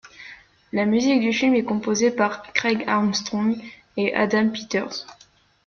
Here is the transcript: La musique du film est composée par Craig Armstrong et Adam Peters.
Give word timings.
La 0.73 0.85
musique 0.85 1.19
du 1.21 1.31
film 1.31 1.53
est 1.53 1.63
composée 1.63 2.09
par 2.09 2.41
Craig 2.53 2.85
Armstrong 2.87 3.55
et 3.97 4.15
Adam 4.15 4.49
Peters. 4.49 5.05